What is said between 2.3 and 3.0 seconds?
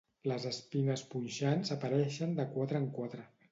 de quatre en